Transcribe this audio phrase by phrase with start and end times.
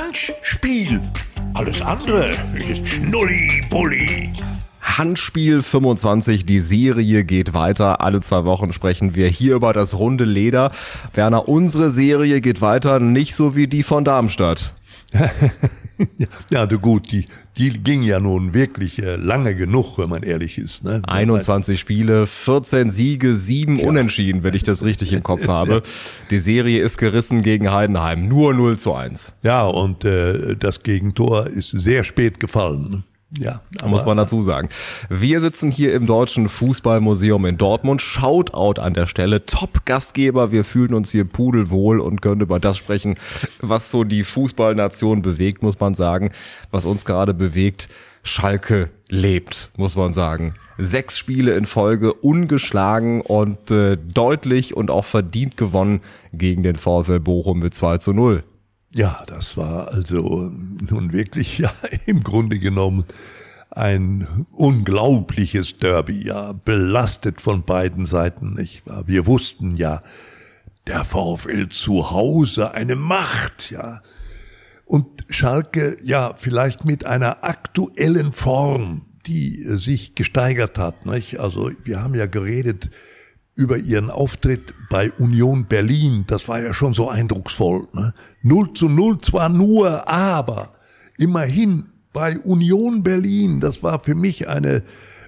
[0.00, 1.00] Handspiel.
[1.54, 4.32] Alles andere ist Schnulli-Bulli.
[4.80, 8.00] Handspiel 25, die Serie geht weiter.
[8.00, 10.70] Alle zwei Wochen sprechen wir hier über das runde Leder.
[11.14, 14.72] Werner, unsere Serie geht weiter, nicht so wie die von Darmstadt.
[16.50, 17.26] ja, du gut, die,
[17.56, 20.84] die ging ja nun wirklich äh, lange genug, wenn man ehrlich ist.
[20.84, 21.02] Ne?
[21.06, 23.88] 21 Spiele, 14 Siege, 7 Tja.
[23.88, 25.82] Unentschieden, wenn ich das richtig im Kopf habe.
[26.30, 29.32] Die Serie ist gerissen gegen Heidenheim, nur 0 zu 1.
[29.42, 33.04] Ja, und äh, das Gegentor ist sehr spät gefallen.
[33.36, 34.70] Ja, muss man dazu sagen.
[35.10, 38.00] Wir sitzen hier im Deutschen Fußballmuseum in Dortmund.
[38.00, 39.44] Shoutout an der Stelle.
[39.44, 40.50] Top-Gastgeber.
[40.50, 43.16] Wir fühlen uns hier pudelwohl und können über das sprechen,
[43.60, 46.30] was so die Fußballnation bewegt, muss man sagen.
[46.70, 47.90] Was uns gerade bewegt.
[48.22, 50.54] Schalke lebt, muss man sagen.
[50.78, 56.00] Sechs Spiele in Folge ungeschlagen und äh, deutlich und auch verdient gewonnen
[56.32, 58.42] gegen den VfL Bochum mit 2 zu 0.
[58.90, 60.50] Ja, das war also
[60.90, 61.72] nun wirklich ja
[62.06, 63.04] im Grunde genommen
[63.70, 69.04] ein unglaubliches Derby, ja, belastet von beiden Seiten, nicht wahr?
[69.06, 70.02] Wir wussten ja,
[70.86, 74.00] der VfL zu Hause eine Macht, ja.
[74.86, 81.38] Und Schalke, ja, vielleicht mit einer aktuellen Form, die sich gesteigert hat, nicht?
[81.38, 82.90] Also, wir haben ja geredet,
[83.58, 86.22] über ihren Auftritt bei Union Berlin.
[86.28, 87.88] Das war ja schon so eindrucksvoll.
[87.92, 88.14] Ne?
[88.42, 90.74] 0 zu 0 zwar nur, aber
[91.18, 93.58] immerhin bei Union Berlin.
[93.58, 94.84] Das war für mich eine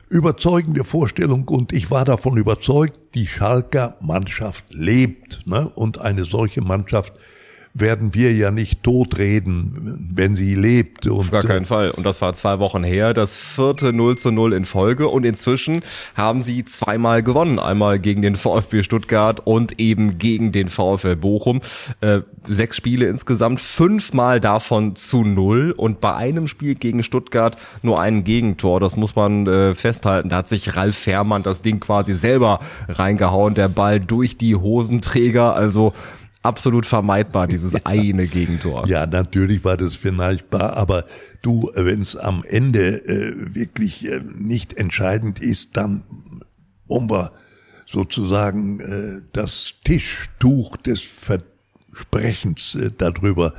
[0.09, 5.45] überzeugende Vorstellung und ich war davon überzeugt, die Schalker Mannschaft lebt.
[5.47, 5.69] Ne?
[5.69, 7.13] Und eine solche Mannschaft
[7.73, 11.07] werden wir ja nicht totreden, wenn sie lebt.
[11.07, 11.91] Und, Auf gar keinen Fall.
[11.91, 15.07] Und das war zwei Wochen her, das vierte 0 zu 0 in Folge.
[15.09, 15.83] Und inzwischen
[16.17, 17.59] haben sie zweimal gewonnen.
[17.61, 21.61] Einmal gegen den VfB Stuttgart und eben gegen den VfL Bochum.
[22.01, 25.73] Äh, sechs Spiele insgesamt, fünfmal davon zu null.
[25.77, 28.81] Und bei einem Spiel gegen Stuttgart nur ein Gegentor.
[28.81, 30.29] Das muss man äh, festhalten.
[30.29, 32.59] Da hat sich Ralf Fährmann das Ding quasi selber
[32.89, 33.55] reingehauen.
[33.55, 35.55] Der Ball durch die Hosenträger.
[35.55, 35.93] Also
[36.43, 38.87] absolut vermeidbar, dieses eine Gegentor.
[38.87, 41.05] Ja, natürlich war das vermeidbar, aber
[41.43, 46.05] du, wenn es am Ende äh, wirklich äh, nicht entscheidend ist, dann
[46.87, 47.33] wollen wir
[47.87, 53.55] sozusagen äh, das Tischtuch des Versprechens äh, darüber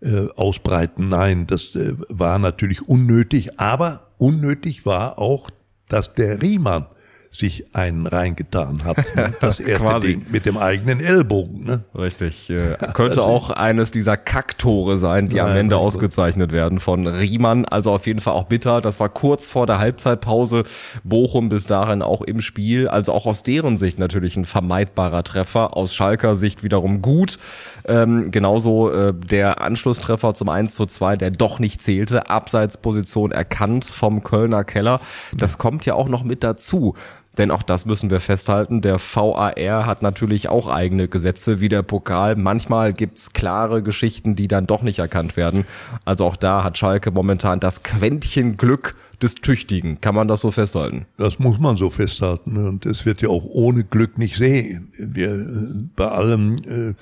[0.00, 1.08] äh, ausbreiten.
[1.08, 5.50] Nein, das äh, war natürlich unnötig, aber unnötig war auch,
[5.88, 6.86] dass der Riemann
[7.32, 8.98] sich einen reingetan hat.
[9.14, 9.34] Ne?
[9.40, 11.64] Das erste Ding mit dem eigenen Ellbogen.
[11.64, 11.84] Ne?
[11.94, 12.48] Richtig.
[12.48, 17.66] Äh, könnte also, auch eines dieser Kacktore sein, die am Ende ausgezeichnet werden von Riemann.
[17.66, 18.80] Also auf jeden Fall auch bitter.
[18.80, 20.62] Das war kurz vor der Halbzeitpause.
[21.04, 22.88] Bochum bis dahin auch im Spiel.
[22.88, 25.76] Also auch aus deren Sicht natürlich ein vermeidbarer Treffer.
[25.76, 27.38] Aus Schalker Sicht wiederum gut.
[27.84, 32.30] Ähm, genauso äh, der Anschlusstreffer zum 1 zu 2, der doch nicht zählte.
[32.30, 35.00] Abseitsposition erkannt vom Kölner Keller.
[35.36, 36.94] Das kommt ja auch noch mit dazu.
[37.38, 38.82] Denn auch das müssen wir festhalten.
[38.82, 42.36] Der VAR hat natürlich auch eigene Gesetze wie der Pokal.
[42.36, 45.64] Manchmal gibt's klare Geschichten, die dann doch nicht erkannt werden.
[46.04, 50.00] Also auch da hat Schalke momentan das Quäntchen Glück des Tüchtigen.
[50.00, 51.06] Kann man das so festhalten?
[51.16, 52.56] Das muss man so festhalten.
[52.56, 54.92] Und es wird ja auch ohne Glück nicht sehen.
[54.98, 55.48] Wir, äh,
[55.96, 56.94] bei allem, äh,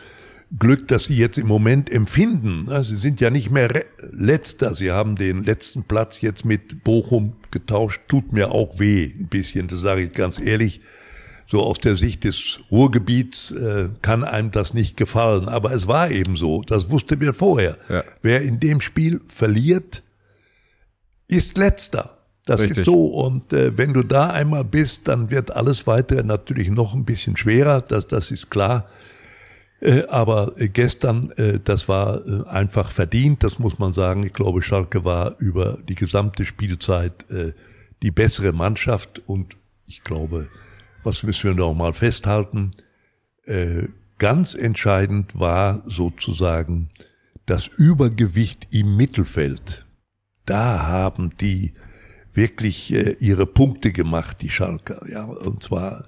[0.59, 2.66] Glück, das sie jetzt im Moment empfinden.
[2.83, 4.75] Sie sind ja nicht mehr letzter.
[4.75, 8.00] Sie haben den letzten Platz jetzt mit Bochum getauscht.
[8.09, 10.81] Tut mir auch weh ein bisschen, das sage ich ganz ehrlich.
[11.47, 15.49] So aus der Sicht des Ruhrgebiets äh, kann einem das nicht gefallen.
[15.49, 16.62] Aber es war eben so.
[16.62, 17.77] Das wussten wir vorher.
[17.89, 18.05] Ja.
[18.22, 20.05] Wer in dem Spiel verliert,
[21.27, 22.19] ist letzter.
[22.47, 22.78] Das Richtig.
[22.78, 23.06] ist so.
[23.06, 27.37] Und äh, wenn du da einmal bist, dann wird alles weitere natürlich noch ein bisschen
[27.37, 27.81] schwerer.
[27.81, 28.89] Das, das ist klar.
[29.80, 34.24] Äh, aber äh, gestern, äh, das war einfach verdient, das muss man sagen.
[34.24, 37.24] Ich glaube, Schalke war über die gesamte Spielzeit
[38.02, 40.48] die bessere Mannschaft und ich glaube,
[41.02, 42.72] was müssen wir noch mal festhalten?
[44.18, 46.91] Ganz entscheidend war sozusagen
[47.47, 49.86] das Übergewicht im Mittelfeld.
[50.47, 51.74] Da haben die
[52.33, 52.91] wirklich
[53.21, 55.03] ihre Punkte gemacht, die Schalker.
[55.10, 56.04] Ja, und zwar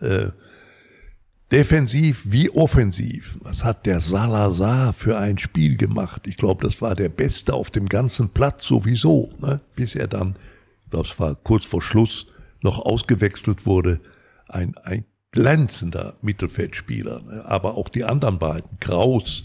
[1.52, 3.36] Defensiv wie offensiv.
[3.42, 6.26] Was hat der Salazar für ein Spiel gemacht?
[6.26, 9.60] Ich glaube, das war der Beste auf dem ganzen Platz sowieso, ne?
[9.76, 10.36] bis er dann,
[10.84, 12.26] ich glaube, es war kurz vor Schluss,
[12.62, 14.00] noch ausgewechselt wurde.
[14.48, 17.20] Ein, ein glänzender Mittelfeldspieler.
[17.20, 17.44] Ne?
[17.44, 19.44] Aber auch die anderen beiden, Kraus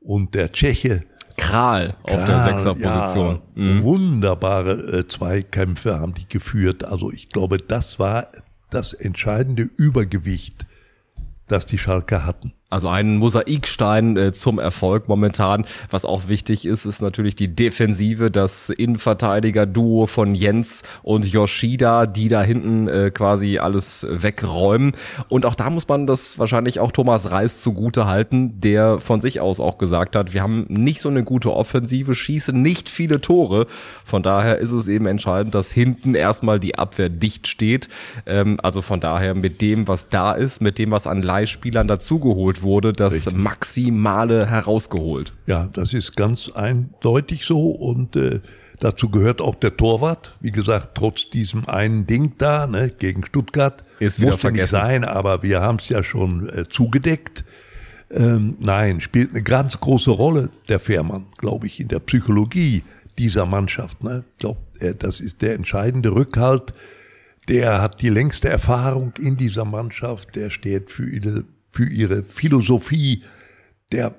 [0.00, 1.04] und der Tscheche.
[1.36, 3.40] Kral, Kral auf der Sechserposition.
[3.54, 3.82] Ja, mhm.
[3.84, 6.82] Wunderbare äh, Zweikämpfe haben die geführt.
[6.82, 8.26] Also ich glaube, das war
[8.70, 10.66] das entscheidende Übergewicht
[11.50, 12.52] das die Schalker hatten.
[12.70, 15.66] Also ein Mosaikstein äh, zum Erfolg momentan.
[15.90, 22.28] Was auch wichtig ist, ist natürlich die Defensive, das Innenverteidiger-Duo von Jens und Yoshida, die
[22.28, 24.92] da hinten äh, quasi alles wegräumen.
[25.28, 29.40] Und auch da muss man das wahrscheinlich auch Thomas Reis zugute halten, der von sich
[29.40, 33.66] aus auch gesagt hat, wir haben nicht so eine gute Offensive, schießen nicht viele Tore.
[34.04, 37.88] Von daher ist es eben entscheidend, dass hinten erstmal die Abwehr dicht steht.
[38.26, 42.59] Ähm, also von daher mit dem, was da ist, mit dem, was an Leihspielern dazugeholt
[42.62, 43.36] wurde, das Richtig.
[43.36, 45.32] Maximale herausgeholt.
[45.46, 48.40] Ja, das ist ganz eindeutig so und äh,
[48.80, 50.36] dazu gehört auch der Torwart.
[50.40, 54.62] Wie gesagt, trotz diesem einen Ding da ne, gegen Stuttgart ist wieder vergessen.
[54.62, 57.44] nicht sein, aber wir haben es ja schon äh, zugedeckt.
[58.10, 62.82] Ähm, nein, spielt eine ganz große Rolle der Fährmann, glaube ich, in der Psychologie
[63.18, 64.02] dieser Mannschaft.
[64.02, 64.24] Ne?
[64.32, 66.74] Ich glaube, äh, das ist der entscheidende Rückhalt.
[67.48, 70.34] Der hat die längste Erfahrung in dieser Mannschaft.
[70.36, 71.04] Der steht für
[71.70, 73.24] für ihre Philosophie,
[73.92, 74.14] der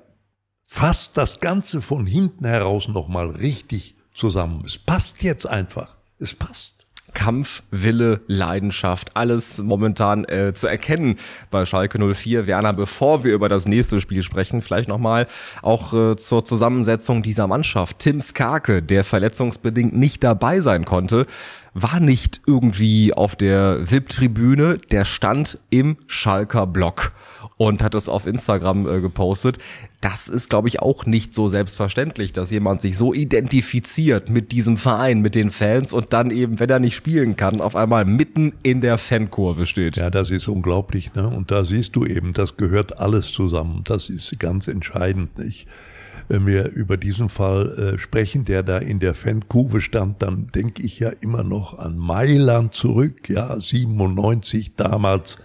[0.66, 4.62] fasst das Ganze von hinten heraus nochmal richtig zusammen.
[4.66, 5.96] Es passt jetzt einfach.
[6.18, 6.82] Es passt.
[7.14, 11.16] Kampf, Wille, Leidenschaft, alles momentan äh, zu erkennen
[11.50, 12.46] bei Schalke 04.
[12.46, 15.26] Werner, bevor wir über das nächste Spiel sprechen, vielleicht nochmal
[15.60, 17.98] auch äh, zur Zusammensetzung dieser Mannschaft.
[17.98, 21.26] Tim Skarke, der verletzungsbedingt nicht dabei sein konnte,
[21.74, 27.12] war nicht irgendwie auf der VIP-Tribüne, der stand im Schalker Block
[27.56, 29.58] und hat es auf Instagram äh, gepostet.
[30.00, 34.76] Das ist, glaube ich, auch nicht so selbstverständlich, dass jemand sich so identifiziert mit diesem
[34.76, 38.52] Verein, mit den Fans und dann eben, wenn er nicht spielen kann, auf einmal mitten
[38.62, 39.96] in der Fankurve steht.
[39.96, 41.14] Ja, das ist unglaublich.
[41.14, 41.28] Ne?
[41.28, 43.82] Und da siehst du eben, das gehört alles zusammen.
[43.84, 45.38] Das ist ganz entscheidend.
[45.38, 45.68] Nicht?
[46.28, 50.82] Wenn wir über diesen Fall äh, sprechen, der da in der Fankurve stand, dann denke
[50.82, 55.38] ich ja immer noch an Mailand zurück, ja, 97 damals.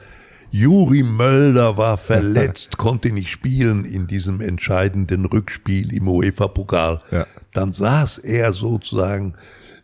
[0.49, 7.01] Juri Mölder war verletzt, konnte nicht spielen in diesem entscheidenden Rückspiel im UEFA-Pokal.
[7.11, 7.27] Ja.
[7.53, 9.33] Dann saß er sozusagen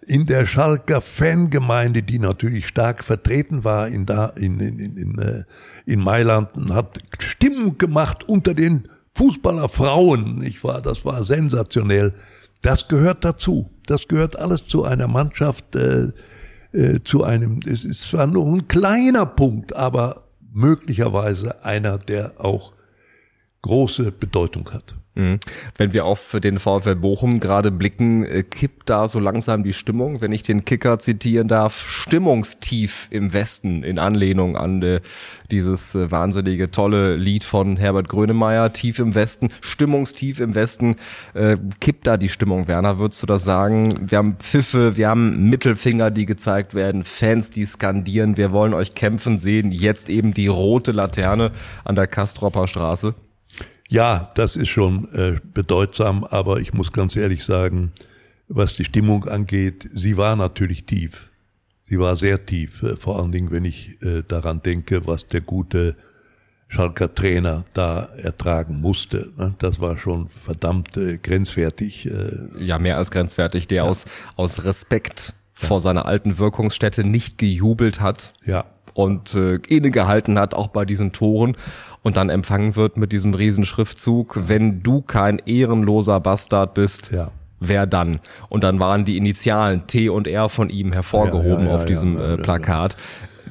[0.05, 5.19] in der Schalker Fangemeinde, die natürlich stark vertreten war in, da, in, in, in, in,
[5.19, 5.43] äh,
[5.85, 10.81] in Mailand, und hat Stimmung gemacht unter den Fußballerfrauen, nicht wahr?
[10.81, 12.13] Das war sensationell.
[12.61, 13.69] Das gehört dazu.
[13.85, 16.11] Das gehört alles zu einer Mannschaft, äh,
[16.71, 22.73] äh, zu einem, es ist zwar nur ein kleiner Punkt, aber möglicherweise einer, der auch
[23.61, 24.95] große Bedeutung hat.
[25.15, 25.39] Mhm.
[25.77, 30.21] Wenn wir auf den VfL Bochum gerade blicken, äh, kippt da so langsam die Stimmung,
[30.21, 35.01] wenn ich den Kicker zitieren darf, stimmungstief im Westen in Anlehnung an äh,
[35.51, 40.95] dieses äh, wahnsinnige tolle Lied von Herbert Grönemeyer, tief im Westen, stimmungstief im Westen,
[41.79, 44.09] kippt da die Stimmung, Werner, würdest du das sagen?
[44.09, 48.95] Wir haben Pfiffe, wir haben Mittelfinger, die gezeigt werden, Fans, die skandieren, wir wollen euch
[48.95, 51.51] kämpfen sehen, jetzt eben die rote Laterne
[51.83, 53.13] an der Kastropper Straße.
[53.93, 57.91] Ja, das ist schon äh, bedeutsam, aber ich muss ganz ehrlich sagen,
[58.47, 61.29] was die Stimmung angeht, sie war natürlich tief.
[61.85, 65.41] Sie war sehr tief, äh, vor allen Dingen, wenn ich äh, daran denke, was der
[65.41, 65.95] gute
[66.69, 69.31] Schalker Trainer da ertragen musste.
[69.37, 69.53] Ne?
[69.59, 72.07] Das war schon verdammt äh, grenzwertig.
[72.07, 72.65] Äh.
[72.65, 73.83] Ja, mehr als grenzwertig, der ja.
[73.83, 74.05] aus,
[74.35, 75.67] aus Respekt ja.
[75.67, 78.33] vor seiner alten Wirkungsstätte nicht gejubelt hat.
[78.43, 81.57] Ja und äh, innegehalten hat, auch bei diesen Toren
[82.01, 87.31] und dann empfangen wird mit diesem Riesenschriftzug, wenn du kein ehrenloser Bastard bist, ja.
[87.59, 88.19] wer dann?
[88.49, 92.19] Und dann waren die Initialen T und R von ihm hervorgehoben ja, ja, auf diesem
[92.19, 92.97] äh, Plakat.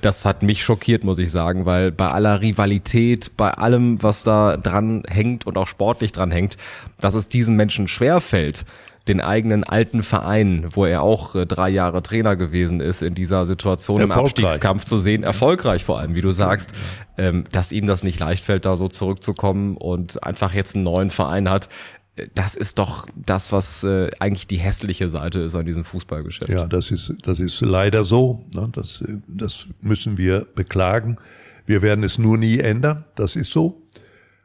[0.00, 4.56] Das hat mich schockiert, muss ich sagen, weil bei aller Rivalität, bei allem, was da
[4.56, 6.56] dran hängt und auch sportlich dran hängt,
[7.00, 8.64] dass es diesen Menschen schwerfällt,
[9.08, 13.46] den eigenen alten Verein, wo er auch äh, drei Jahre Trainer gewesen ist, in dieser
[13.46, 16.70] Situation im Abstiegskampf zu sehen, erfolgreich vor allem, wie du sagst,
[17.18, 21.10] ähm, dass ihm das nicht leicht fällt, da so zurückzukommen und einfach jetzt einen neuen
[21.10, 21.68] Verein hat.
[22.16, 26.52] Äh, das ist doch das, was äh, eigentlich die hässliche Seite ist an diesem Fußballgeschäft.
[26.52, 28.44] Ja, das ist, das ist leider so.
[28.54, 28.68] Ne?
[28.72, 31.18] Das, äh, das müssen wir beklagen.
[31.66, 33.04] Wir werden es nur nie ändern.
[33.14, 33.82] Das ist so.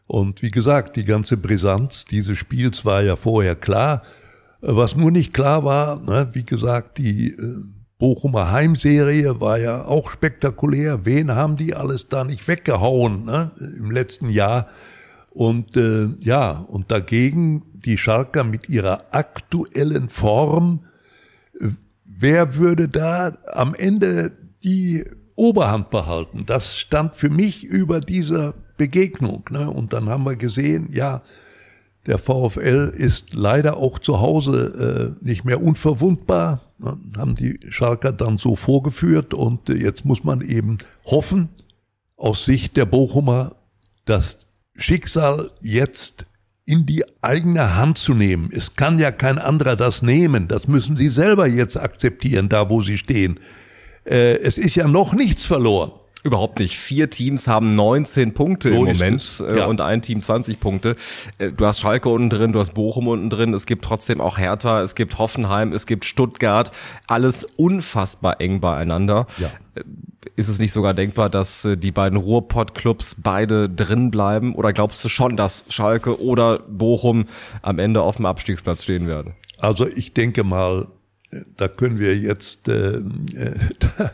[0.07, 4.03] Und wie gesagt, die ganze Brisanz dieses Spiels war ja vorher klar.
[4.69, 7.63] Was nur nicht klar war, ne, wie gesagt, die äh,
[7.99, 11.05] Bochumer Heimserie war ja auch spektakulär.
[11.05, 14.67] Wen haben die alles da nicht weggehauen ne, im letzten Jahr?
[15.29, 20.81] Und äh, ja, und dagegen die Schalker mit ihrer aktuellen Form.
[21.61, 21.69] Äh,
[22.03, 24.33] wer würde da am Ende
[24.65, 25.05] die
[25.35, 26.43] Oberhand behalten?
[26.45, 29.45] Das stand für mich über dieser Begegnung.
[29.49, 29.69] Ne?
[29.69, 31.21] Und dann haben wir gesehen, ja,
[32.07, 38.13] der VfL ist leider auch zu Hause äh, nicht mehr unverwundbar, ne, haben die Schalker
[38.13, 41.49] dann so vorgeführt und äh, jetzt muss man eben hoffen,
[42.15, 43.55] aus Sicht der Bochumer,
[44.05, 46.25] dass Schicksal jetzt
[46.65, 48.49] in die eigene Hand zu nehmen.
[48.51, 50.47] Es kann ja kein anderer das nehmen.
[50.47, 53.39] Das müssen Sie selber jetzt akzeptieren, da wo Sie stehen.
[54.05, 55.91] Äh, es ist ja noch nichts verloren.
[56.27, 56.77] Überhaupt nicht.
[56.77, 59.65] Vier Teams haben 19 Punkte so im Moment äh, ja.
[59.65, 60.97] und ein Team 20 Punkte.
[61.37, 64.37] Äh, du hast Schalke unten drin, du hast Bochum unten drin, es gibt trotzdem auch
[64.37, 66.73] Hertha, es gibt Hoffenheim, es gibt Stuttgart.
[67.07, 69.27] Alles unfassbar eng beieinander.
[69.37, 69.51] Ja.
[69.75, 69.83] Äh,
[70.35, 74.53] ist es nicht sogar denkbar, dass die beiden Ruhrpott-Clubs beide drin bleiben?
[74.53, 77.25] Oder glaubst du schon, dass Schalke oder Bochum
[77.61, 79.35] am Ende auf dem Abstiegsplatz stehen werden?
[79.59, 80.87] Also ich denke mal,
[81.55, 83.01] da können wir jetzt äh, äh,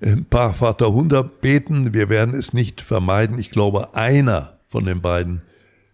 [0.00, 1.92] ein paar Vaterhunder beten.
[1.92, 3.38] Wir werden es nicht vermeiden.
[3.38, 5.40] Ich glaube, einer von den beiden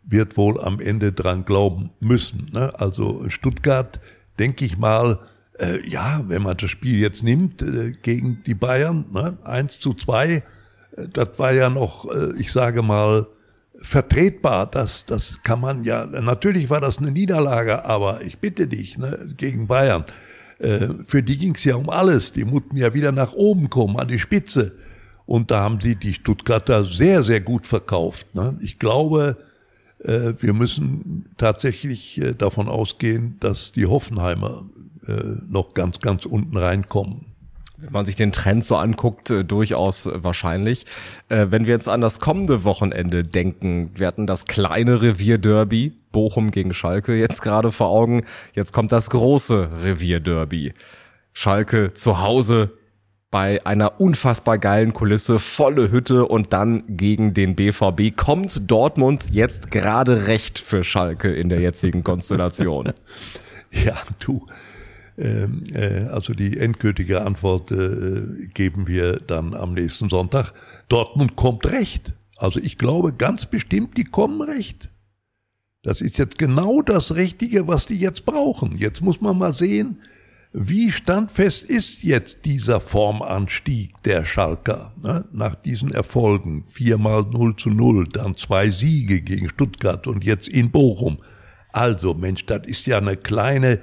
[0.04, 2.46] wird wohl am Ende dran glauben müssen.
[2.52, 2.70] Ne?
[2.78, 4.00] Also Stuttgart,
[4.38, 5.18] denke ich mal,
[5.58, 9.38] äh, ja, wenn man das Spiel jetzt nimmt äh, gegen die Bayern, ne?
[9.44, 10.42] 1 zu 2, äh,
[11.12, 13.26] das war ja noch, äh, ich sage mal,
[13.78, 14.66] vertretbar.
[14.66, 19.28] Das, das kann man ja, natürlich war das eine Niederlage, aber ich bitte dich, ne,
[19.36, 20.04] gegen Bayern.
[20.58, 22.32] Äh, für die ging es ja um alles.
[22.32, 24.72] Die mussten ja wieder nach oben kommen, an die Spitze.
[25.26, 28.34] Und da haben sie die Stuttgarter sehr, sehr gut verkauft.
[28.34, 28.56] Ne?
[28.60, 29.36] Ich glaube,
[29.98, 34.64] äh, wir müssen tatsächlich äh, davon ausgehen, dass die Hoffenheimer
[35.46, 37.26] noch ganz, ganz unten reinkommen.
[37.78, 40.86] Wenn man sich den Trend so anguckt, durchaus wahrscheinlich.
[41.28, 46.72] wenn wir jetzt an das kommende Wochenende denken, wir hatten das kleine Revierderby Bochum gegen
[46.72, 48.24] Schalke jetzt gerade vor Augen.
[48.54, 50.72] Jetzt kommt das große Revierderby.
[51.34, 52.70] Schalke zu Hause
[53.30, 58.16] bei einer unfassbar geilen Kulisse, volle Hütte und dann gegen den BVB.
[58.16, 62.94] Kommt Dortmund jetzt gerade recht für Schalke in der jetzigen Konstellation?
[63.70, 64.46] ja, du.
[65.18, 70.52] Ähm, äh, also die endgültige Antwort äh, geben wir dann am nächsten Sonntag.
[70.88, 72.14] Dortmund kommt recht.
[72.36, 74.90] Also ich glaube ganz bestimmt, die kommen recht.
[75.82, 78.76] Das ist jetzt genau das Richtige, was die jetzt brauchen.
[78.76, 80.00] Jetzt muss man mal sehen,
[80.52, 85.24] wie standfest ist jetzt dieser Formanstieg der Schalker ne?
[85.30, 86.64] nach diesen Erfolgen?
[86.66, 91.18] Viermal 0 zu 0, dann zwei Siege gegen Stuttgart und jetzt in Bochum.
[91.72, 93.80] Also Mensch, das ist ja eine kleine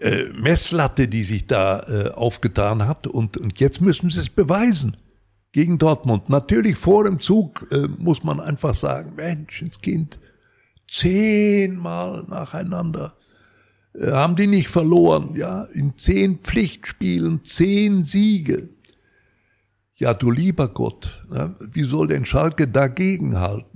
[0.00, 4.96] äh, Messlatte, die sich da äh, aufgetan hat und, und jetzt müssen sie es beweisen
[5.52, 6.28] gegen Dortmund.
[6.28, 10.18] Natürlich vor dem Zug äh, muss man einfach sagen, Mensch, ins Kind,
[10.90, 13.14] zehnmal nacheinander.
[13.94, 18.70] Äh, haben die nicht verloren, ja, in zehn Pflichtspielen, zehn Siege.
[19.96, 21.56] Ja, du lieber Gott, ne?
[21.72, 23.69] wie soll denn Schalke dagegenhalten?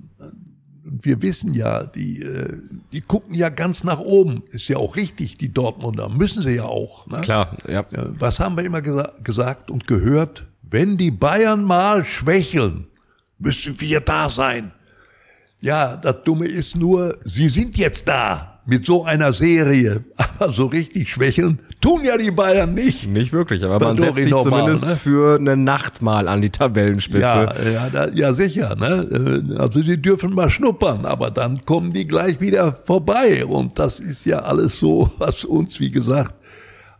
[0.94, 2.56] Und wir wissen ja, die, äh,
[2.92, 4.44] die gucken ja ganz nach oben.
[4.52, 6.08] Ist ja auch richtig, die Dortmunder.
[6.08, 7.08] Müssen sie ja auch.
[7.08, 7.20] Ne?
[7.20, 7.84] Klar, ja.
[8.20, 10.46] Was haben wir immer gesa gesagt und gehört?
[10.62, 12.86] Wenn die Bayern mal schwächeln,
[13.40, 14.70] müssen wir da sein.
[15.60, 20.66] Ja, das Dumme ist nur, sie sind jetzt da mit so einer Serie, aber so
[20.66, 23.06] richtig schwächeln tun ja die Bayern nicht.
[23.08, 24.96] Nicht wirklich, aber man setzt sich normal, zumindest ne?
[24.96, 27.20] für eine Nacht mal an die Tabellenspitze.
[27.20, 28.74] Ja, ja, da, ja sicher.
[28.74, 29.56] Ne?
[29.58, 34.24] Also die dürfen mal schnuppern, aber dann kommen die gleich wieder vorbei und das ist
[34.24, 36.34] ja alles so, was uns, wie gesagt,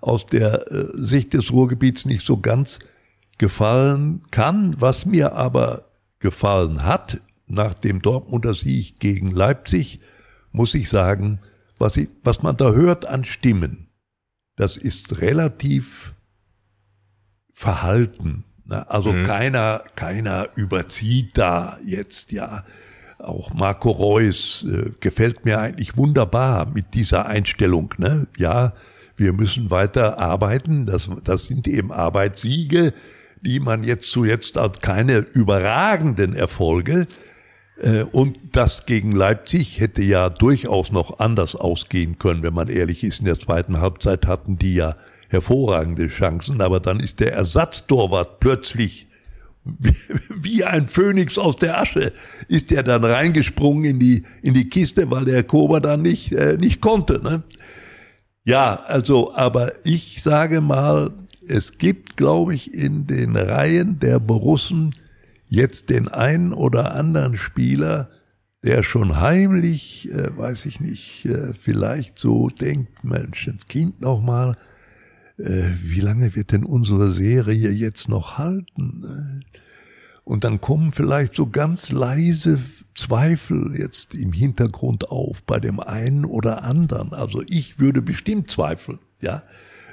[0.02, 2.78] aus der äh, Sicht des Ruhrgebiets nicht so ganz
[3.38, 4.76] gefallen kann.
[4.78, 5.87] Was mir aber
[6.18, 10.00] gefallen hat, nach dem Dortmunder Sieg gegen Leipzig,
[10.52, 11.40] muss ich sagen,
[11.78, 13.88] was, ich, was man da hört an Stimmen,
[14.56, 16.14] das ist relativ
[17.52, 18.44] verhalten.
[18.66, 18.88] Ne?
[18.90, 19.24] Also mhm.
[19.24, 22.64] keiner, keiner überzieht da jetzt, ja.
[23.18, 27.94] Auch Marco Reus äh, gefällt mir eigentlich wunderbar mit dieser Einstellung.
[27.96, 28.26] Ne?
[28.36, 28.74] Ja,
[29.16, 30.84] wir müssen weiter arbeiten.
[30.84, 32.92] Das, das sind eben Arbeitssiege,
[33.40, 37.06] die man jetzt zu jetzt als keine überragenden Erfolge,
[38.12, 43.18] und das gegen Leipzig hätte ja durchaus noch anders ausgehen können, wenn man ehrlich ist.
[43.18, 44.94] In der zweiten Halbzeit hatten die ja
[45.28, 49.08] hervorragende Chancen, aber dann ist der Ersatztorwart plötzlich
[50.28, 52.12] wie ein Phönix aus der Asche
[52.48, 56.56] ist er dann reingesprungen in die in die Kiste, weil der Kober dann nicht äh,
[56.58, 57.20] nicht konnte.
[57.22, 57.42] Ne?
[58.44, 61.10] Ja, also, aber ich sage mal,
[61.48, 64.94] es gibt, glaube ich, in den Reihen der Borussen
[65.54, 68.11] jetzt den einen oder anderen Spieler,
[68.62, 74.56] der schon heimlich, äh, weiß ich nicht, äh, vielleicht so denkt, Mensch, ins Kind nochmal,
[75.38, 79.44] äh, wie lange wird denn unsere Serie jetzt noch halten?
[80.25, 82.58] Und dann kommen vielleicht so ganz leise
[82.94, 87.12] Zweifel jetzt im Hintergrund auf bei dem einen oder anderen.
[87.12, 89.42] Also ich würde bestimmt zweifeln, ja.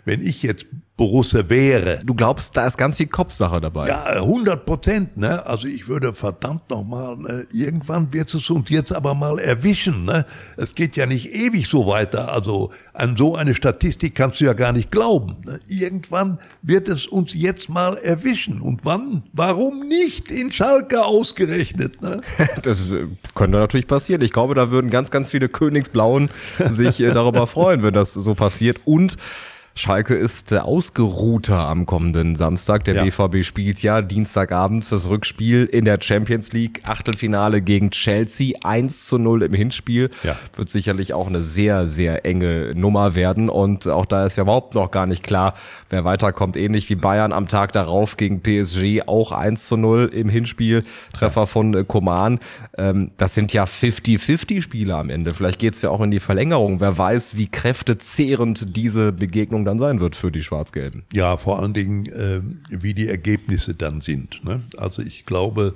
[0.06, 0.66] Wenn ich jetzt
[1.02, 2.02] Borussia wäre.
[2.06, 3.88] Du glaubst, da ist ganz viel Kopfsache dabei.
[3.88, 5.18] Ja, 100 Prozent.
[5.18, 5.44] Ne?
[5.48, 7.48] Also ich würde verdammt nochmal, ne?
[7.52, 10.06] irgendwann wird es uns jetzt aber mal erwischen.
[10.06, 10.28] Ne?
[10.58, 12.32] Es geht ja nicht ewig so weiter.
[12.32, 15.38] Also an so eine Statistik kannst du ja gar nicht glauben.
[15.44, 15.60] Ne?
[15.68, 18.62] Irgendwann wird es uns jetzt mal erwischen.
[18.62, 19.24] Und wann?
[19.34, 22.00] Warum nicht in Schalke ausgerechnet?
[22.04, 22.22] Ne?
[22.62, 24.22] Das äh, könnte natürlich passieren.
[24.22, 26.30] Ich glaube, da würden ganz, ganz viele Königsblauen
[26.70, 28.82] sich äh, darüber freuen, wenn das so passiert.
[28.86, 29.18] Und
[29.74, 32.84] Schalke ist ausgeruhter am kommenden Samstag.
[32.84, 33.04] Der ja.
[33.04, 36.82] BVB spielt ja Dienstagabend das Rückspiel in der Champions League.
[36.84, 38.58] Achtelfinale gegen Chelsea.
[38.64, 40.10] 1 zu 0 im Hinspiel.
[40.24, 40.36] Ja.
[40.56, 43.50] Wird sicherlich auch eine sehr, sehr enge Nummer werden.
[43.50, 45.54] Und auch da ist ja überhaupt noch gar nicht klar,
[45.90, 46.58] wer weiterkommt.
[46.58, 49.04] Ähnlich wie Bayern am Tag darauf gegen PSG.
[49.08, 50.84] Auch 1 zu 0 im Hinspiel.
[51.14, 52.40] Treffer von Koman.
[52.78, 55.34] Ähm, das sind ja 50-50 Spiele am Ende.
[55.34, 56.82] Vielleicht geht's ja auch in die Verlängerung.
[56.82, 61.04] Wer weiß, wie kräftezehrend diese Begegnung Überraschung dann sein wird für die Schwarz-Gelben.
[61.14, 64.44] Ja, vor allen Dingen, äh, wie die Ergebnisse dann sind.
[64.44, 64.62] Ne?
[64.78, 65.74] Also ich glaube,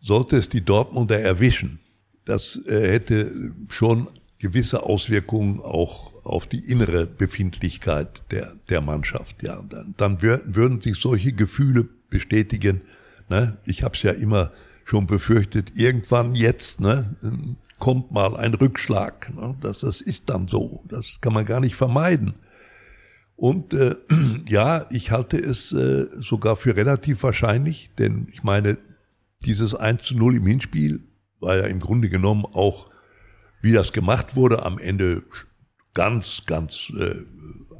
[0.00, 1.80] sollte es die Dortmunder erwischen,
[2.24, 3.30] das äh, hätte
[3.68, 4.08] schon
[4.38, 9.42] gewisse Auswirkungen auch auf die innere Befindlichkeit der, der Mannschaft.
[9.42, 12.82] Ja, dann, dann würden sich solche Gefühle bestätigen.
[13.30, 13.56] Ne?
[13.64, 14.52] Ich habe es ja immer
[14.84, 17.16] schon befürchtet, irgendwann jetzt ne,
[17.78, 19.34] kommt mal ein Rückschlag.
[19.34, 19.54] Ne?
[19.60, 20.82] Das, das ist dann so.
[20.88, 22.34] Das kann man gar nicht vermeiden.
[23.36, 23.96] Und äh,
[24.48, 28.78] ja, ich halte es äh, sogar für relativ wahrscheinlich, denn ich meine,
[29.44, 31.04] dieses 1 zu 0 im Hinspiel
[31.40, 32.90] war ja im Grunde genommen auch,
[33.60, 35.22] wie das gemacht wurde, am Ende
[35.94, 37.14] ganz, ganz äh,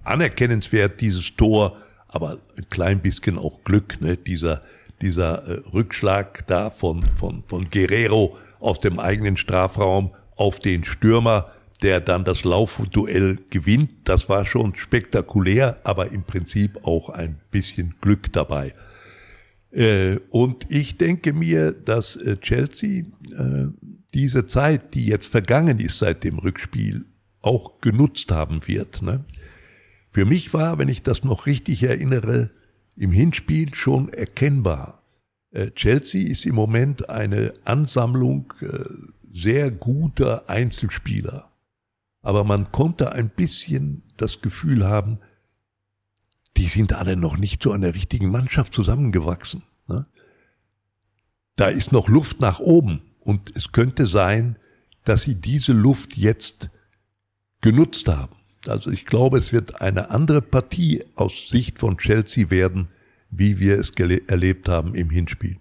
[0.04, 4.16] anerkennenswert, dieses Tor, aber ein klein bisschen auch Glück, ne?
[4.16, 4.62] dieser,
[5.00, 11.50] dieser äh, Rückschlag da von, von, von Guerrero aus dem eigenen Strafraum auf den Stürmer,
[11.83, 13.90] der dann das Laufduell gewinnt.
[14.09, 18.73] Das war schon spektakulär, aber im Prinzip auch ein bisschen Glück dabei.
[19.73, 23.04] Äh, und ich denke mir, dass äh, Chelsea
[23.38, 23.66] äh,
[24.14, 27.04] diese Zeit, die jetzt vergangen ist seit dem Rückspiel,
[27.42, 29.02] auch genutzt haben wird.
[29.02, 29.25] Ne?
[30.12, 32.50] Für mich war, wenn ich das noch richtig erinnere,
[32.96, 35.03] im Hinspiel schon erkennbar.
[35.74, 38.53] Chelsea ist im Moment eine Ansammlung
[39.33, 41.50] sehr guter Einzelspieler
[42.26, 45.20] aber man konnte ein bisschen das Gefühl haben,
[46.56, 49.62] die sind alle noch nicht zu einer richtigen Mannschaft zusammengewachsen.
[49.86, 50.08] Ne?
[51.54, 54.56] Da ist noch Luft nach oben und es könnte sein,
[55.04, 56.68] dass sie diese Luft jetzt
[57.60, 58.34] genutzt haben.
[58.66, 62.88] Also ich glaube, es wird eine andere Partie aus Sicht von Chelsea werden,
[63.30, 65.60] wie wir es erlebt haben im Hinspiel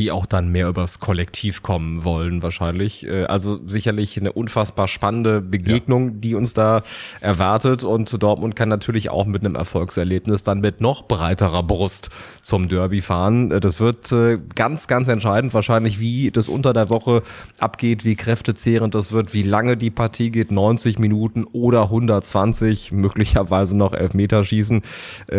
[0.00, 3.06] die auch dann mehr übers Kollektiv kommen wollen wahrscheinlich.
[3.06, 6.14] Äh, also sicherlich eine unfassbar spannende Begegnung, ja.
[6.16, 6.82] die uns da
[7.20, 12.08] erwartet und Dortmund kann natürlich auch mit einem Erfolgserlebnis dann mit noch breiterer Brust
[12.40, 13.50] zum Derby fahren.
[13.50, 17.22] Äh, das wird äh, ganz, ganz entscheidend wahrscheinlich, wie das unter der Woche
[17.58, 23.76] abgeht, wie kräftezehrend das wird, wie lange die Partie geht, 90 Minuten oder 120, möglicherweise
[23.76, 24.80] noch Elfmeterschießen.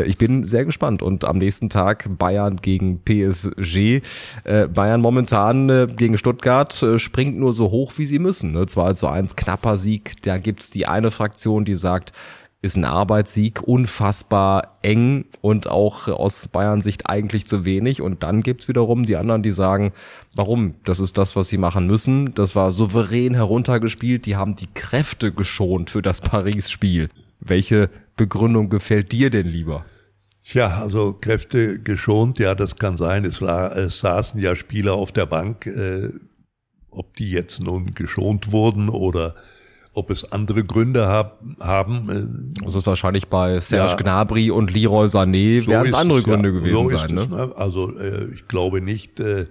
[0.06, 4.02] Ich bin sehr gespannt und am nächsten Tag Bayern gegen PSG.
[4.52, 8.52] Äh, Bayern momentan äh, gegen Stuttgart äh, springt nur so hoch, wie sie müssen.
[8.52, 8.66] Ne?
[8.66, 10.22] 2 zu 1, knapper Sieg.
[10.24, 12.12] Da gibt's die eine Fraktion, die sagt,
[12.62, 18.02] ist ein Arbeitssieg, unfassbar eng und auch aus Bayern Sicht eigentlich zu wenig.
[18.02, 19.94] Und dann gibt's wiederum die anderen, die sagen,
[20.36, 20.76] warum?
[20.84, 22.34] Das ist das, was sie machen müssen.
[22.34, 24.26] Das war souverän heruntergespielt.
[24.26, 27.10] Die haben die Kräfte geschont für das Paris-Spiel.
[27.40, 29.86] Welche Begründung gefällt dir denn lieber?
[30.52, 33.24] Tja, also Kräfte geschont, ja, das kann sein.
[33.24, 36.10] Es, war, es saßen ja Spieler auf der Bank, äh,
[36.90, 39.34] ob die jetzt nun geschont wurden oder
[39.94, 42.10] ob es andere Gründe hab, haben.
[42.60, 46.22] Äh, das ist wahrscheinlich bei Serge ja, Gnabry und Leroy Sané so werden es andere
[46.22, 47.16] Gründe ja, gewesen so sein.
[47.16, 47.22] Ne?
[47.22, 47.52] Es, ne?
[47.56, 49.46] Also äh, ich glaube nicht, äh,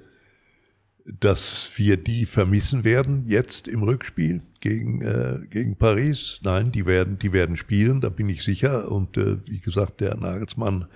[1.18, 6.40] dass wir die vermissen werden jetzt im Rückspiel gegen, äh, gegen Paris.
[6.42, 8.90] Nein, die werden, die werden spielen, da bin ich sicher.
[8.90, 10.86] Und äh, wie gesagt, der Nagelsmann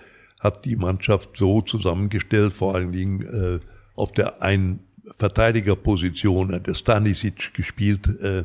[0.40, 3.60] hat die Mannschaft so zusammengestellt, vor allen Dingen äh,
[3.94, 4.80] auf der einen
[5.18, 8.06] Verteidigerposition, der Stanisic gespielt.
[8.20, 8.44] Äh,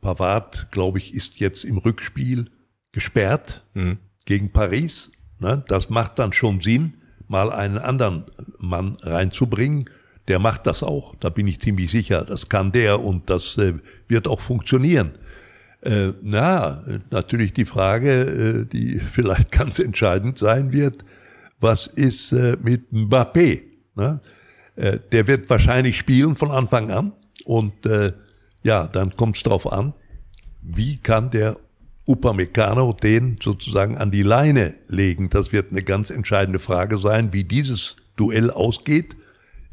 [0.00, 2.50] Pavard, glaube ich, ist jetzt im Rückspiel
[2.90, 3.98] gesperrt mhm.
[4.26, 5.10] gegen Paris.
[5.38, 5.64] Ne?
[5.68, 6.94] Das macht dann schon Sinn,
[7.28, 8.24] mal einen anderen
[8.58, 9.88] Mann reinzubringen
[10.28, 11.14] der macht das auch.
[11.20, 12.24] Da bin ich ziemlich sicher.
[12.24, 13.74] Das kann der und das äh,
[14.08, 15.12] wird auch funktionieren.
[15.82, 21.04] Äh, na, natürlich die Frage, äh, die vielleicht ganz entscheidend sein wird,
[21.60, 23.62] was ist äh, mit Mbappé?
[23.96, 24.20] Ne?
[24.76, 27.12] Äh, der wird wahrscheinlich spielen von Anfang an
[27.44, 28.12] und äh,
[28.62, 29.92] ja, dann kommt es darauf an,
[30.62, 31.56] wie kann der
[32.06, 35.30] Upamecano den sozusagen an die Leine legen?
[35.30, 39.16] Das wird eine ganz entscheidende Frage sein, wie dieses Duell ausgeht.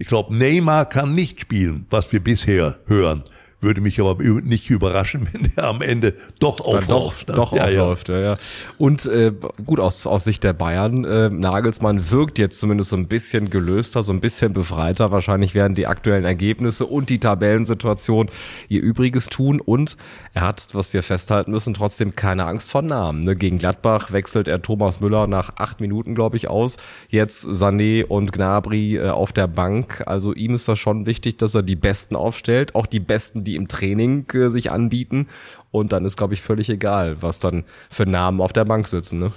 [0.02, 3.24] Ich glaube, Neymar kann nicht spielen, was wir bisher hören.
[3.62, 7.28] Würde mich aber nicht überraschen, wenn er am Ende doch aufläuft.
[7.30, 8.20] Doch, doch ja, aufläuft, ja.
[8.20, 8.38] ja.
[8.78, 9.34] Und äh,
[9.66, 14.02] gut, aus, aus Sicht der Bayern, äh, Nagelsmann wirkt jetzt zumindest so ein bisschen gelöster,
[14.02, 15.12] so ein bisschen befreiter.
[15.12, 18.30] Wahrscheinlich werden die aktuellen Ergebnisse und die Tabellensituation
[18.70, 19.60] ihr Übriges tun.
[19.60, 19.98] Und
[20.34, 23.20] er hat, was wir festhalten müssen, trotzdem keine Angst vor Namen.
[23.22, 23.36] Ne?
[23.36, 26.78] Gegen Gladbach wechselt er Thomas Müller nach acht Minuten, glaube ich, aus.
[27.10, 30.04] Jetzt Sané und Gnabry äh, auf der Bank.
[30.06, 33.49] Also ihm ist das schon wichtig, dass er die Besten aufstellt, auch die Besten, die
[33.56, 35.28] im Training äh, sich anbieten.
[35.72, 39.20] Und dann ist, glaube ich, völlig egal, was dann für Namen auf der Bank sitzen.
[39.20, 39.32] Ne?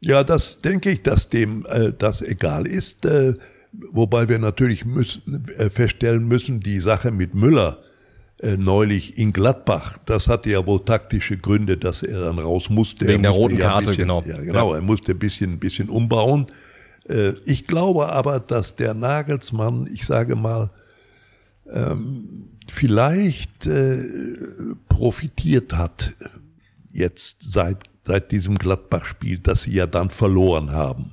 [0.00, 3.04] Ja, das denke ich, dass dem äh, das egal ist.
[3.04, 3.34] Äh,
[3.72, 7.78] wobei wir natürlich müssen, äh, feststellen müssen, die Sache mit Müller
[8.40, 13.06] äh, neulich in Gladbach, das hatte ja wohl taktische Gründe, dass er dann raus musste.
[13.08, 14.22] Wegen der musste roten ja Karte, bisschen, genau.
[14.26, 14.74] Ja, genau.
[14.74, 16.46] Er musste ein bisschen, ein bisschen umbauen.
[17.08, 20.70] Äh, ich glaube aber, dass der Nagelsmann, ich sage mal,
[21.72, 24.02] ähm, vielleicht äh,
[24.88, 26.14] profitiert hat
[26.90, 31.12] jetzt seit, seit diesem Gladbach-Spiel, dass sie ja dann verloren haben.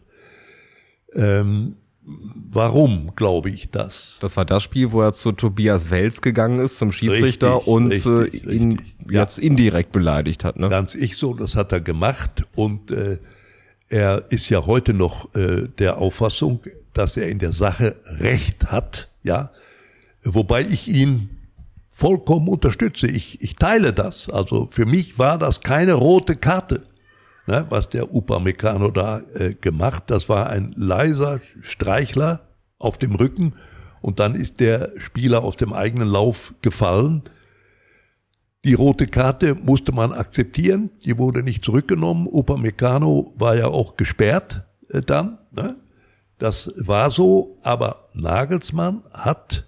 [1.13, 4.18] Ähm, warum glaube ich das?
[4.22, 7.91] Das war das Spiel, wo er zu Tobias Wels gegangen ist, zum Schiedsrichter Richtig, und
[7.91, 8.96] richtig, äh, ihn richtig.
[9.12, 9.22] Ja.
[9.22, 10.58] jetzt indirekt beleidigt hat.
[10.58, 10.68] Ne?
[10.68, 13.18] Ganz ich so, das hat er gemacht und äh,
[13.88, 16.62] er ist ja heute noch äh, der Auffassung,
[16.94, 19.52] dass er in der Sache Recht hat, ja,
[20.26, 21.30] wobei ich ihn
[21.90, 23.08] vollkommen unterstütze.
[23.08, 24.30] Ich, ich teile das.
[24.30, 26.84] Also für mich war das keine rote Karte,
[27.48, 30.04] ne, was der Upamecano da äh, gemacht.
[30.08, 32.42] Das war ein leiser Streichler
[32.80, 33.54] auf dem Rücken
[34.02, 37.24] und dann ist der Spieler aus dem eigenen Lauf gefallen.
[38.66, 42.28] Die rote Karte musste man akzeptieren, die wurde nicht zurückgenommen.
[42.28, 45.38] Upamecano war ja auch gesperrt äh, dann.
[45.52, 45.78] Ne?
[46.40, 49.66] Das war so, aber Nagelsmann hat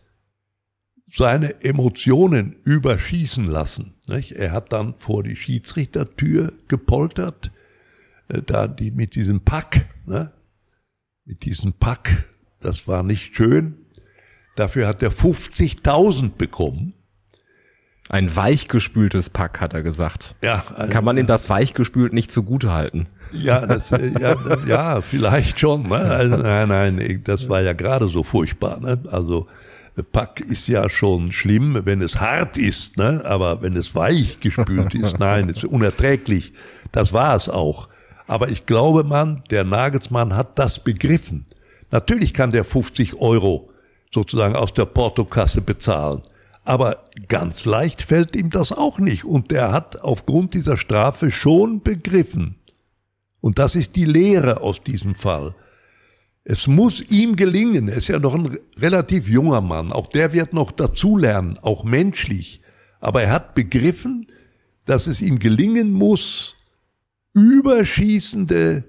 [1.09, 3.93] seine Emotionen überschießen lassen.
[4.07, 4.33] Nicht?
[4.33, 7.51] Er hat dann vor die Schiedsrichtertür gepoltert,
[8.29, 10.31] äh, da die mit diesem Pack, ne?
[11.25, 12.25] mit diesem Pack,
[12.61, 13.75] das war nicht schön.
[14.55, 16.93] Dafür hat er 50.000 bekommen.
[18.09, 20.35] Ein weichgespültes Pack, hat er gesagt.
[20.41, 23.07] Ja, ein- Kann man ihm das weichgespült nicht zugute halten?
[23.33, 25.89] Ja, das, äh, ja, ja, vielleicht schon.
[25.89, 25.95] Ne?
[25.97, 28.79] Also, nein, nein, das war ja gerade so furchtbar.
[28.79, 29.03] Ne?
[29.11, 29.47] Also
[30.03, 33.21] Pack ist ja schon schlimm, wenn es hart ist, ne?
[33.25, 36.53] aber wenn es weich gespült ist, nein, ist unerträglich.
[36.91, 37.89] Das war es auch.
[38.27, 41.45] Aber ich glaube, man, der Nagelsmann hat das begriffen.
[41.91, 43.69] Natürlich kann der 50 Euro
[44.13, 46.21] sozusagen aus der Portokasse bezahlen.
[46.63, 49.23] Aber ganz leicht fällt ihm das auch nicht.
[49.23, 52.57] Und der hat aufgrund dieser Strafe schon begriffen,
[53.39, 55.55] und das ist die Lehre aus diesem Fall.
[56.49, 60.53] Es muss ihm gelingen, er ist ja noch ein relativ junger Mann, auch der wird
[60.53, 62.61] noch dazulernen, auch menschlich.
[63.01, 64.27] Aber er hat begriffen,
[64.85, 66.55] dass es ihm gelingen muss,
[67.33, 68.85] überschießende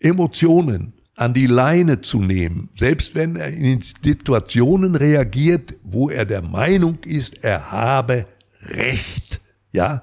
[0.00, 6.42] Emotionen an die Leine zu nehmen, selbst wenn er in Situationen reagiert, wo er der
[6.42, 8.26] Meinung ist, er habe
[8.66, 9.40] Recht.
[9.72, 10.02] Ja,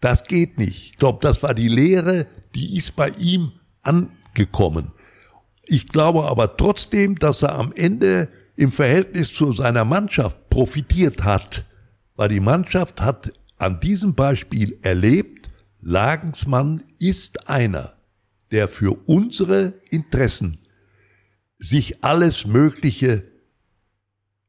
[0.00, 0.92] das geht nicht.
[0.92, 4.92] Ich glaube, das war die Lehre, die ist bei ihm angekommen.
[5.72, 11.64] Ich glaube aber trotzdem, dass er am Ende im Verhältnis zu seiner Mannschaft profitiert hat,
[12.16, 15.48] weil die Mannschaft hat an diesem Beispiel erlebt,
[15.80, 17.92] Lagensmann ist einer,
[18.50, 20.58] der für unsere Interessen
[21.60, 23.22] sich alles Mögliche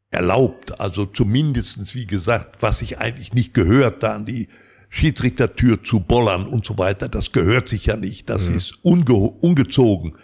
[0.09, 4.47] erlaubt, also zumindestens wie gesagt, was sich eigentlich nicht gehört, da an die
[4.89, 10.15] Schiedsrichtertür zu bollern und so weiter, das gehört sich ja nicht, das ist unge ungezogen.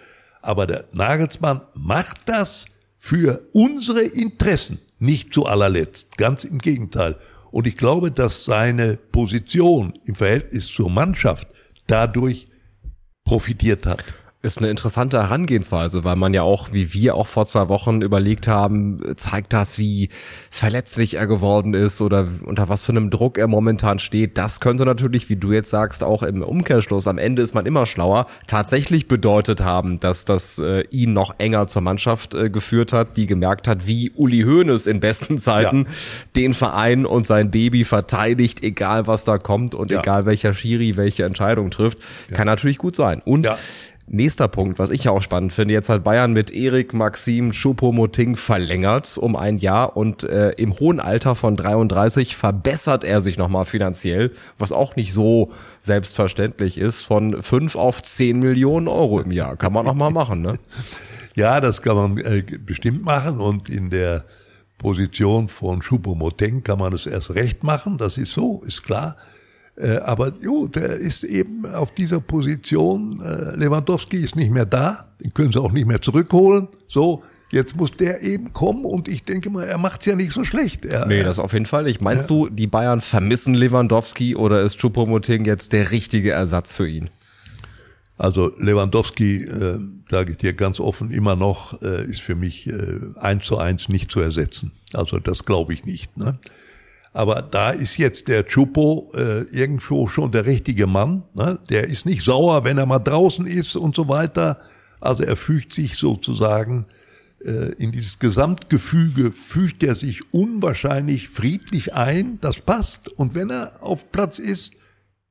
[0.42, 2.66] Aber der Nagelsmann macht das
[3.00, 7.18] für unsere Interessen, nicht zu allerletzt, ganz im Gegenteil.
[7.52, 11.48] Und ich glaube, dass seine Position im Verhältnis zur Mannschaft
[11.88, 12.48] dadurch
[13.24, 14.04] profitiert hat.
[14.48, 18.48] Ist eine interessante Herangehensweise, weil man ja auch, wie wir auch vor zwei Wochen überlegt
[18.48, 20.08] haben, zeigt das, wie
[20.50, 24.38] verletzlich er geworden ist oder unter was für einem Druck er momentan steht.
[24.38, 27.86] Das könnte natürlich, wie du jetzt sagst, auch im Umkehrschluss, am Ende ist man immer
[27.86, 33.18] schlauer, tatsächlich bedeutet haben, dass das äh, ihn noch enger zur Mannschaft äh, geführt hat,
[33.18, 35.88] die gemerkt hat, wie Uli Hoeneß in besten Zeiten
[36.38, 40.00] den Verein und sein Baby verteidigt, egal was da kommt und Ja.
[40.00, 41.98] egal welcher Schiri welche Entscheidung trifft.
[42.32, 43.22] Kann natürlich gut sein.
[43.26, 43.58] Und Ja.
[44.10, 48.38] Nächster Punkt, was ich ja auch spannend finde, jetzt hat Bayern mit Erik Maxim Choupo-Moting
[48.38, 53.66] verlängert um ein Jahr und äh, im hohen Alter von 33 verbessert er sich nochmal
[53.66, 59.58] finanziell, was auch nicht so selbstverständlich ist, von 5 auf 10 Millionen Euro im Jahr.
[59.58, 60.58] Kann man nochmal machen, ne?
[61.36, 64.26] Ja, das kann man äh, bestimmt machen und in der
[64.80, 69.18] Position von Choupo-Moting kann man es erst recht machen, das ist so, ist klar.
[69.78, 73.22] Äh, aber jo, der ist eben auf dieser Position.
[73.22, 76.68] Äh, Lewandowski ist nicht mehr da, den können sie auch nicht mehr zurückholen.
[76.88, 80.44] So, jetzt muss der eben kommen und ich denke mal, er macht's ja nicht so
[80.44, 80.84] schlecht.
[80.86, 82.02] Er, nee, das auf jeden Fall nicht.
[82.02, 82.36] Meinst ja.
[82.36, 87.12] du, die Bayern vermissen Lewandowski oder ist Choupo-Moting jetzt der richtige Ersatz für ihn?
[88.18, 93.00] Also Lewandowski, äh, sage ich dir ganz offen, immer noch äh, ist für mich äh,
[93.20, 94.72] eins zu eins nicht zu ersetzen.
[94.94, 96.18] Also das glaube ich nicht.
[96.18, 96.40] Ne?
[97.14, 101.24] Aber da ist jetzt der Chupo äh, irgendwo schon der richtige Mann.
[101.34, 101.60] Ne?
[101.70, 104.60] Der ist nicht sauer, wenn er mal draußen ist und so weiter.
[105.00, 106.86] Also er fügt sich sozusagen
[107.44, 112.40] äh, in dieses Gesamtgefüge, fügt er sich unwahrscheinlich friedlich ein.
[112.42, 113.08] Das passt.
[113.10, 114.74] Und wenn er auf Platz ist,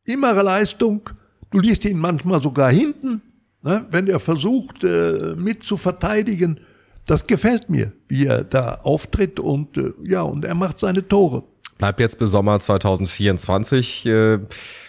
[0.06, 1.10] immer Leistung.
[1.50, 3.22] Du liest ihn manchmal sogar hinten,
[3.62, 3.86] ne?
[3.90, 6.60] wenn er versucht, äh, mit zu verteidigen.
[7.06, 11.44] Das gefällt mir, wie er da auftritt und äh, ja, und er macht seine Tore.
[11.78, 14.06] Bleibt jetzt bis Sommer 2024.
[14.06, 14.38] Äh,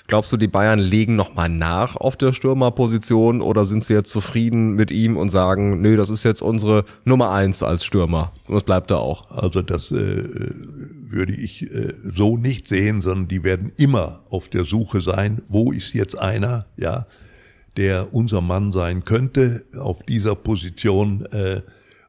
[0.08, 4.72] glaubst du, die Bayern legen nochmal nach auf der Stürmerposition oder sind sie jetzt zufrieden
[4.72, 8.64] mit ihm und sagen, nö, das ist jetzt unsere Nummer eins als Stürmer und das
[8.64, 9.30] bleibt da auch?
[9.32, 10.24] Also das äh,
[11.10, 15.74] würde ich äh, so nicht sehen, sondern die werden immer auf der Suche sein, wo
[15.74, 17.06] ist jetzt einer, ja,
[17.76, 21.26] der unser Mann sein könnte auf dieser Position.
[21.32, 21.62] Äh,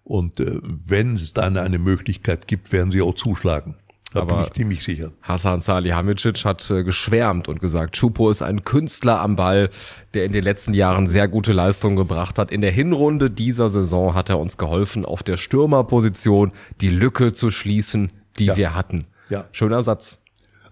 [0.04, 3.74] und äh, wenn es dann eine Möglichkeit gibt, werden sie auch zuschlagen.
[4.12, 5.12] Da Aber bin ich ziemlich sicher.
[5.20, 9.68] Hasan Salihamidzic hat äh, geschwärmt und gesagt, Chupo ist ein Künstler am Ball,
[10.14, 12.50] der in den letzten Jahren sehr gute Leistungen gebracht hat.
[12.50, 17.50] In der Hinrunde dieser Saison hat er uns geholfen, auf der Stürmerposition die Lücke zu
[17.50, 18.56] schließen, die ja.
[18.56, 19.06] wir hatten.
[19.28, 19.44] Ja.
[19.52, 20.22] Schöner Satz.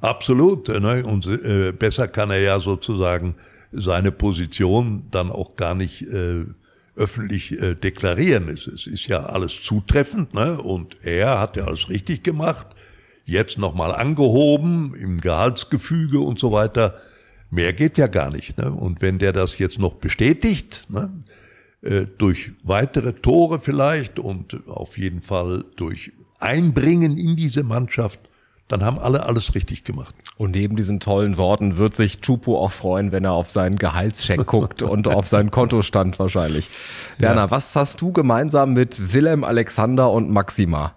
[0.01, 0.69] Absolut.
[0.69, 1.05] Ne?
[1.05, 3.35] Und äh, besser kann er ja sozusagen
[3.71, 6.47] seine Position dann auch gar nicht äh,
[6.95, 8.49] öffentlich äh, deklarieren.
[8.49, 10.59] Es, es ist ja alles zutreffend ne?
[10.59, 12.69] und er hat ja alles richtig gemacht
[13.27, 16.95] jetzt nochmal angehoben im Gehaltsgefüge und so weiter.
[17.51, 18.57] Mehr geht ja gar nicht.
[18.57, 18.71] Ne?
[18.73, 21.11] Und wenn der das jetzt noch bestätigt, ne?
[21.83, 28.21] äh, durch weitere Tore vielleicht und auf jeden Fall durch Einbringen in diese Mannschaft,
[28.69, 30.15] dann haben alle alles richtig gemacht.
[30.39, 34.45] Und neben diesen tollen Worten wird sich Chupo auch freuen, wenn er auf seinen Gehaltscheck
[34.47, 36.69] guckt und auf seinen Kontostand wahrscheinlich.
[37.19, 37.51] Werner, ja.
[37.51, 40.95] was hast du gemeinsam mit Willem Alexander und Maxima?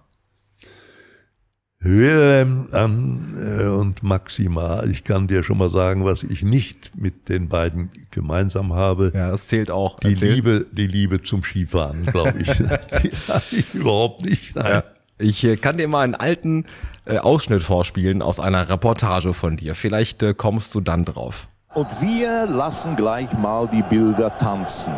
[1.82, 4.84] Wilhelm äh, und Maxima.
[4.84, 9.14] Ich kann dir schon mal sagen, was ich nicht mit den beiden gemeinsam habe.
[9.16, 9.98] Ja, das zählt auch.
[10.02, 12.48] Die Liebe, die Liebe zum Skifahren, glaube ich.
[12.58, 14.56] die habe ich überhaupt nicht.
[14.56, 14.72] Nein.
[14.72, 14.84] Ja.
[15.20, 16.66] Ich äh, kann dir mal einen alten
[17.06, 19.74] äh, Ausschnitt vorspielen aus einer Reportage von dir.
[19.74, 21.48] Vielleicht äh, kommst du dann drauf.
[21.74, 24.94] Und wir lassen gleich mal die Bilder tanzen.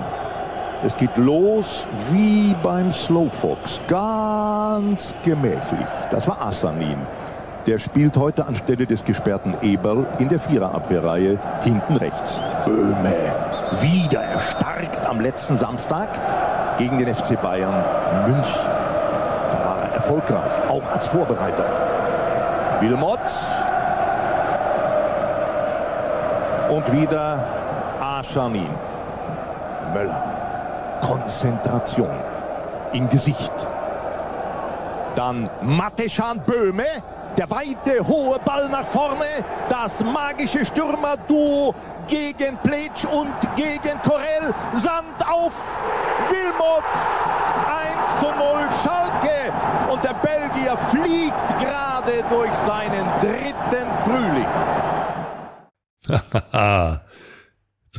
[0.83, 5.87] Es geht los wie beim Slowfox, ganz gemächlich.
[6.09, 6.97] Das war Asanin.
[7.67, 12.41] Der spielt heute anstelle des gesperrten Eberl in der Viererabwehrreihe hinten rechts.
[12.65, 13.31] Böhme,
[13.79, 16.09] wieder erstarkt am letzten Samstag
[16.79, 17.83] gegen den FC Bayern
[18.25, 18.61] München.
[19.51, 21.65] Da war er erfolgreich, auch als Vorbereiter.
[22.79, 23.19] Wilmot.
[26.71, 27.43] Und wieder
[27.99, 28.69] Aschanin.
[29.93, 30.30] Möller.
[31.01, 32.15] Konzentration
[32.93, 33.51] im Gesicht.
[35.15, 36.85] Dann Mateschan Böhme,
[37.37, 39.25] der weite, hohe Ball nach vorne,
[39.69, 41.73] das magische Stürmerduo
[42.07, 44.53] gegen Pletsch und gegen Korell.
[44.75, 45.51] Sand auf
[46.29, 46.87] Wilmots
[47.67, 49.51] 1 zu 0 Schalke
[49.91, 54.47] und der Belgier fliegt gerade durch seinen dritten Frühling.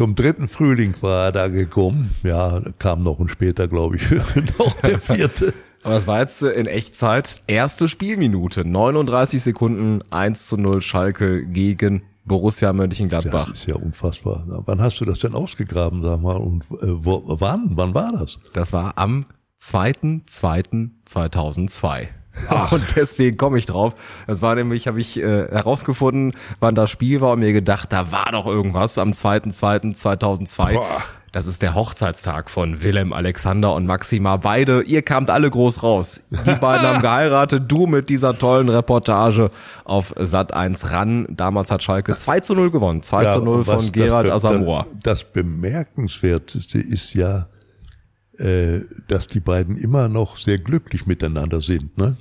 [0.02, 2.10] Zum dritten Frühling war er da gekommen.
[2.24, 4.10] Ja, kam noch und später, glaube ich,
[4.58, 5.54] noch der vierte.
[5.84, 8.64] Aber es war jetzt äh, in Echtzeit erste Spielminute.
[8.64, 13.50] 39 Sekunden, 1 zu 0 Schalke gegen Borussia Mönchengladbach.
[13.50, 14.44] Das ist ja unfassbar.
[14.66, 16.36] Wann hast du das denn ausgegraben, sag mal?
[16.36, 17.70] Und äh, wo, wann?
[17.76, 18.40] Wann war das?
[18.54, 19.26] Das war am
[19.60, 22.08] 2.2.2002.
[22.48, 22.72] Ach.
[22.72, 23.94] Und deswegen komme ich drauf.
[24.26, 28.12] Das war nämlich, habe ich äh, herausgefunden, wann das Spiel war und mir gedacht, da
[28.12, 30.80] war doch irgendwas am 2.2.2002.
[31.32, 34.36] Das ist der Hochzeitstag von Willem Alexander und Maxima.
[34.36, 36.20] Beide, ihr kamt alle groß raus.
[36.28, 39.50] Die beiden haben geheiratet, du mit dieser tollen Reportage
[39.84, 41.26] auf Sat 1 ran.
[41.30, 43.02] Damals hat Schalke 2 zu 0 gewonnen.
[43.02, 44.86] 2 ja, zu 0 von Gerald das, Asamoah.
[45.02, 47.46] Das Bemerkenswerteste ist ja,
[48.38, 51.96] äh, dass die beiden immer noch sehr glücklich miteinander sind.
[51.98, 52.16] Ne?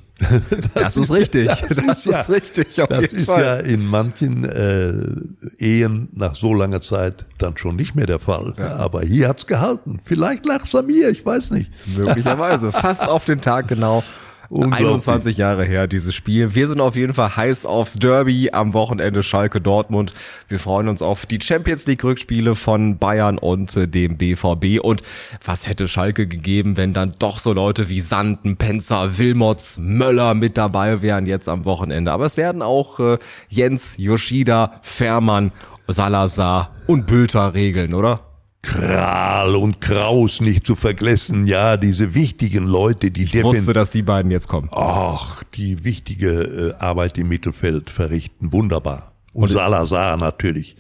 [0.74, 1.48] Das, das ist, richtig.
[1.48, 2.76] Das, das ist, ja, richtig.
[2.76, 3.42] das ist Fall.
[3.44, 4.94] ja in manchen äh,
[5.58, 8.54] Ehen nach so langer Zeit dann schon nicht mehr der Fall.
[8.58, 8.76] Ja.
[8.76, 10.00] Aber hier hat's gehalten.
[10.06, 11.72] Vielleicht lag Samir, ich weiß nicht.
[11.98, 12.72] Möglicherweise.
[12.72, 14.04] Fast auf den Tag genau.
[14.54, 16.54] 21 Jahre her, dieses Spiel.
[16.56, 20.14] Wir sind auf jeden Fall heiß aufs Derby am Wochenende Schalke Dortmund.
[20.50, 24.82] Wir freuen uns auf die Champions League Rückspiele von Bayern und äh, dem BVB.
[24.82, 25.04] Und
[25.44, 30.58] was hätte Schalke gegeben, wenn dann doch so Leute wie Sanden, Penzer, Wilmots, Möller mit
[30.58, 32.12] dabei wären jetzt am Wochenende.
[32.12, 35.54] Aber es werden auch äh, Jens, Yoshida, Fährmann,
[35.88, 38.31] Salazar und Bülter regeln, oder?
[38.62, 44.04] Kral und Kraus nicht zu vergessen, ja, diese wichtigen Leute, die ich wusste, dass die
[44.04, 44.70] beiden jetzt kommen.
[44.72, 49.14] Ach, die wichtige äh, Arbeit im Mittelfeld verrichten, wunderbar.
[49.34, 50.76] Und, und Salazar natürlich.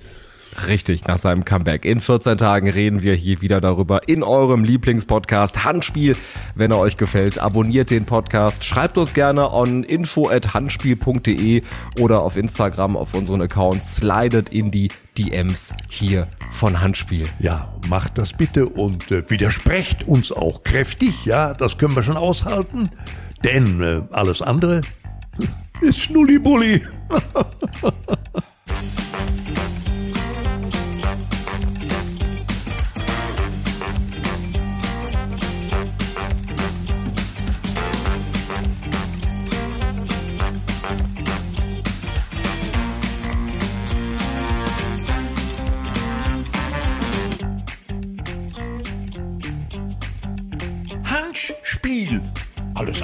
[0.67, 1.85] Richtig, nach seinem Comeback.
[1.85, 6.15] In 14 Tagen reden wir hier wieder darüber in eurem Lieblingspodcast Handspiel.
[6.55, 11.63] Wenn er euch gefällt, abonniert den Podcast, schreibt uns gerne an info@handspiel.de
[11.99, 17.27] oder auf Instagram auf unseren Accounts, slidet in die DMs hier von Handspiel.
[17.39, 22.17] Ja, macht das bitte und äh, widersprecht uns auch kräftig, ja, das können wir schon
[22.17, 22.89] aushalten,
[23.43, 24.81] denn äh, alles andere
[25.81, 26.81] ist Schnullibulli.